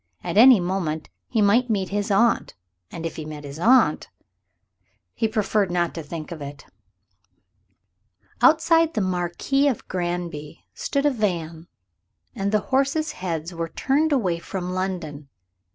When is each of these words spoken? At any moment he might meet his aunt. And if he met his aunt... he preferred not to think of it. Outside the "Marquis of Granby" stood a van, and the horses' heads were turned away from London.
At 0.23 0.35
any 0.35 0.59
moment 0.59 1.09
he 1.27 1.43
might 1.43 1.69
meet 1.69 1.89
his 1.89 2.09
aunt. 2.09 2.55
And 2.89 3.05
if 3.05 3.17
he 3.17 3.23
met 3.23 3.43
his 3.43 3.59
aunt... 3.59 4.09
he 5.13 5.27
preferred 5.27 5.69
not 5.69 5.93
to 5.93 6.01
think 6.01 6.31
of 6.31 6.41
it. 6.41 6.65
Outside 8.41 8.95
the 8.95 9.01
"Marquis 9.01 9.67
of 9.67 9.87
Granby" 9.87 10.65
stood 10.73 11.05
a 11.05 11.11
van, 11.11 11.67
and 12.33 12.51
the 12.51 12.61
horses' 12.71 13.11
heads 13.11 13.53
were 13.53 13.69
turned 13.69 14.11
away 14.11 14.39
from 14.39 14.71
London. 14.73 15.29